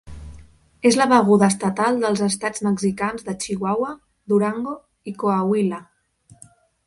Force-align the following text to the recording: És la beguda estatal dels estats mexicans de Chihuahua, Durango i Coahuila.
És 0.89 0.95
la 0.99 1.05
beguda 1.11 1.49
estatal 1.53 1.99
dels 2.05 2.23
estats 2.29 2.63
mexicans 2.69 3.27
de 3.27 3.37
Chihuahua, 3.45 3.93
Durango 4.35 4.75
i 5.11 5.13
Coahuila. 5.25 5.83